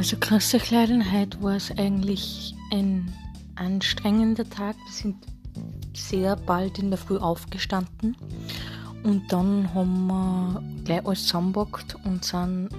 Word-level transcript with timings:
Also 0.00 0.16
Leute, 0.16 1.12
heute 1.12 1.42
war 1.42 1.56
es 1.56 1.70
eigentlich 1.72 2.54
ein 2.72 3.12
anstrengender 3.56 4.48
Tag. 4.48 4.74
Wir 4.86 4.92
sind 4.92 5.16
sehr 5.94 6.36
bald 6.36 6.78
in 6.78 6.88
der 6.88 6.96
Früh 6.96 7.18
aufgestanden 7.18 8.16
und 9.02 9.30
dann 9.30 9.74
haben 9.74 10.06
wir 10.06 10.62
gleich 10.84 11.04
alles 11.04 11.24
zusammengepackt 11.24 11.96
und 12.06 12.24
sind 12.24 12.70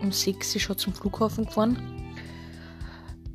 um 0.00 0.10
6 0.10 0.54
Uhr 0.54 0.60
schon 0.62 0.78
zum 0.78 0.94
Flughafen 0.94 1.44
gefahren. 1.44 1.76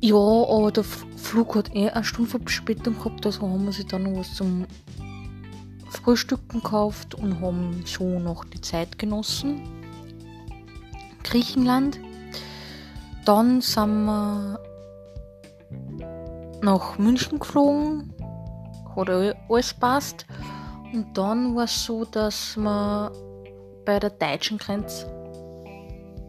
Ja, 0.00 0.16
aber 0.16 0.72
der 0.72 0.82
Flug 0.82 1.54
hat 1.54 1.72
eh 1.72 1.88
eine 1.88 2.02
Stunde 2.02 2.28
Verspätung 2.28 2.98
gehabt, 2.98 3.24
also 3.26 3.42
haben 3.42 3.64
wir 3.64 3.72
sich 3.72 3.86
dann 3.86 4.02
noch 4.02 4.18
was 4.18 4.34
zum 4.34 4.66
Frühstücken 5.88 6.62
gekauft 6.62 7.14
und 7.14 7.40
haben 7.40 7.84
so 7.86 8.18
noch 8.18 8.44
die 8.44 8.60
Zeit 8.60 8.98
genossen. 8.98 9.62
Griechenland. 11.22 12.00
Dann 13.26 13.60
sind 13.60 14.04
wir 14.04 14.60
nach 16.62 16.96
München 16.96 17.40
geflogen, 17.40 18.14
hat 18.94 19.10
alles 19.10 19.74
passt. 19.74 20.26
Und 20.92 21.18
dann 21.18 21.56
war 21.56 21.64
es 21.64 21.84
so, 21.84 22.04
dass 22.04 22.56
wir 22.56 23.10
bei 23.84 23.98
der 23.98 24.10
deutschen 24.10 24.58
Grenze 24.58 25.08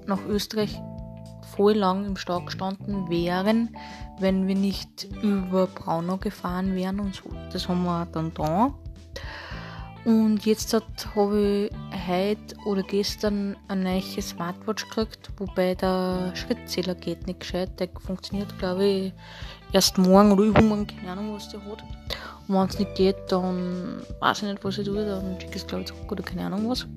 nach 0.07 0.25
Österreich 0.27 0.81
voll 1.55 1.73
lang 1.73 2.03
im 2.03 2.17
Stau 2.17 2.41
gestanden 2.41 3.07
wären, 3.09 3.77
wenn 4.19 4.47
wir 4.47 4.55
nicht 4.55 5.07
über 5.21 5.67
Braunau 5.67 6.17
gefahren 6.17 6.73
wären 6.73 6.99
und 6.99 7.13
so. 7.13 7.29
Das 7.53 7.69
haben 7.69 7.83
wir 7.83 8.07
dann 8.11 8.33
da. 8.33 8.73
Und 10.03 10.47
jetzt 10.47 10.75
habe 11.15 11.69
ich 11.69 11.76
heute 12.07 12.55
oder 12.65 12.83
gestern 12.83 13.55
eine 13.67 13.83
neue 13.83 14.21
Smartwatch 14.21 14.87
gekriegt, 14.87 15.29
wobei 15.37 15.75
der 15.75 16.31
Schrittzähler 16.35 16.95
geht 16.95 17.27
nicht 17.27 17.41
gescheit. 17.41 17.79
Der 17.79 17.89
funktioniert, 18.05 18.57
glaube 18.59 18.85
ich, 18.85 19.13
erst 19.73 19.97
morgen 19.97 20.31
oder 20.31 20.43
übermorgen, 20.43 20.87
keine 20.87 21.11
Ahnung, 21.11 21.35
was 21.35 21.49
der 21.49 21.59
hat. 21.61 21.83
Und 22.47 22.55
wenn 22.55 22.67
es 22.67 22.79
nicht 22.79 22.95
geht, 22.95 23.17
dann 23.29 24.01
weiß 24.19 24.43
ich 24.43 24.49
nicht, 24.49 24.63
was 24.63 24.77
ich 24.77 24.85
tue, 24.85 25.05
dann 25.05 25.39
schicke 25.39 25.55
ich 25.55 25.61
es, 25.61 25.67
glaube 25.67 25.81
ich, 25.81 25.87
zurück 25.87 26.11
oder 26.11 26.23
keine 26.23 26.45
Ahnung 26.45 26.69
was. 26.69 26.87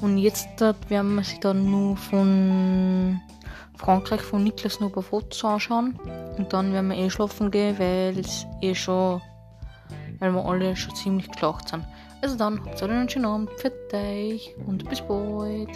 Und 0.00 0.18
jetzt 0.18 0.60
werden 0.60 1.16
wir 1.16 1.24
sich 1.24 1.40
dann 1.40 1.68
nur 1.68 1.96
von 1.96 3.20
Frankreich 3.76 4.20
von 4.20 4.44
Niklas 4.44 4.80
noch 4.80 4.88
ein 4.88 4.92
paar 4.92 5.02
Fotos 5.02 5.44
anschauen. 5.44 5.98
Und 6.36 6.52
dann 6.52 6.72
werden 6.72 6.90
wir 6.90 6.96
eh 6.96 7.10
schlafen 7.10 7.50
gehen, 7.50 7.78
weil 7.78 8.18
es 8.18 8.46
eh 8.60 8.74
schon, 8.74 9.20
weil 10.18 10.32
wir 10.32 10.44
alle 10.44 10.76
schon 10.76 10.94
ziemlich 10.94 11.30
geschlacht 11.30 11.68
sind. 11.68 11.84
Also 12.20 12.36
dann, 12.36 12.60
habt 12.64 12.82
einen 12.82 13.08
schönen 13.08 13.26
Abend, 13.26 13.50
für 13.58 13.72
euch 13.92 14.54
und 14.66 14.88
bis 14.88 15.00
bald. 15.00 15.70